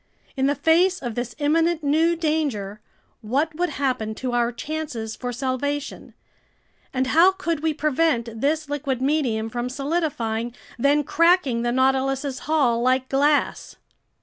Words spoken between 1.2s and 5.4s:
imminent new danger, what would happen to our chances for